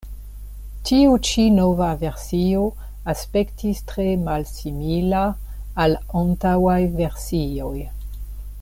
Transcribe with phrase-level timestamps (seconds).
[0.89, 2.63] Tiu ĉi nova versio
[3.13, 5.23] aspektis tre malsimila
[5.85, 7.75] al antaŭaj versioj.